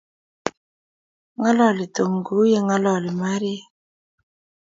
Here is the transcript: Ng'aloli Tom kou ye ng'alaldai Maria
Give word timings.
Ng'aloli 1.35 1.85
Tom 1.95 2.13
kou 2.25 2.43
ye 2.51 2.59
ng'alaldai 2.63 3.17
Maria 3.21 3.65